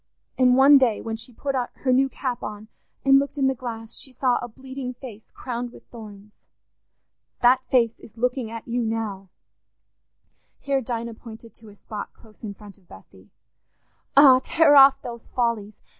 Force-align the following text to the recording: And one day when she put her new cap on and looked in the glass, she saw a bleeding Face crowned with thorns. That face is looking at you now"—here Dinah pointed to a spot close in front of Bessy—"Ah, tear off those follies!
And 0.35 0.57
one 0.57 0.79
day 0.79 0.99
when 0.99 1.15
she 1.15 1.31
put 1.31 1.53
her 1.53 1.93
new 1.93 2.09
cap 2.09 2.41
on 2.41 2.69
and 3.05 3.19
looked 3.19 3.37
in 3.37 3.45
the 3.45 3.53
glass, 3.53 3.95
she 3.99 4.11
saw 4.11 4.39
a 4.41 4.47
bleeding 4.47 4.95
Face 4.95 5.29
crowned 5.31 5.71
with 5.71 5.85
thorns. 5.91 6.31
That 7.43 7.61
face 7.69 7.99
is 7.99 8.17
looking 8.17 8.49
at 8.49 8.67
you 8.67 8.81
now"—here 8.81 10.81
Dinah 10.81 11.13
pointed 11.13 11.53
to 11.53 11.69
a 11.69 11.75
spot 11.75 12.13
close 12.13 12.41
in 12.41 12.55
front 12.55 12.79
of 12.79 12.87
Bessy—"Ah, 12.87 14.39
tear 14.43 14.75
off 14.75 14.99
those 15.03 15.27
follies! 15.27 15.75